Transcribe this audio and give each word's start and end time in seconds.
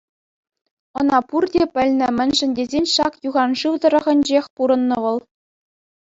Ӑна 0.99 1.19
пурте 1.29 1.63
пӗлнӗ, 1.73 2.07
мӗншӗн 2.19 2.51
тесен 2.61 2.85
ҫак 2.95 3.13
юхан 3.27 3.51
шыв 3.61 3.73
тӑрӑхӗнчех 3.85 4.45
пурӑннӑ 4.55 4.97
вӑл. 5.05 5.17